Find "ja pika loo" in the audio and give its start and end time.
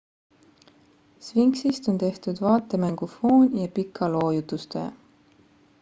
3.63-4.29